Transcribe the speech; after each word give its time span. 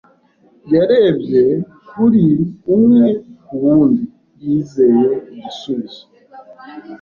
Yarebye 0.73 1.43
kuri 1.89 2.25
umwe 2.73 3.03
ku 3.43 3.53
wundi, 3.63 4.03
yizeye 4.43 5.11
igisubizo. 5.33 6.03